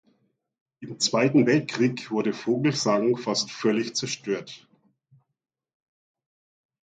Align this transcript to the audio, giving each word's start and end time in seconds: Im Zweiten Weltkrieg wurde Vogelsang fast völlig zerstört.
Im 0.79 0.99
Zweiten 0.99 1.45
Weltkrieg 1.45 2.09
wurde 2.09 2.33
Vogelsang 2.33 3.17
fast 3.17 3.51
völlig 3.51 3.95
zerstört. 3.95 4.67